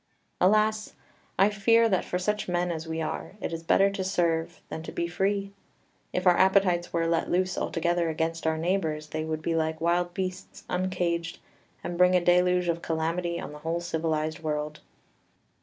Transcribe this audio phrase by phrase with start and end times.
[0.39, 0.93] 10 "Alas!
[1.37, 4.81] I fear that for such men as we are it is better to serve than
[4.81, 5.51] to be free.
[6.11, 10.15] If our appetites were let loose altogether against our neighbours, they would be like wild
[10.15, 11.37] beasts uncaged,
[11.83, 14.79] and bring a deluge of calamity on the whole civilised world.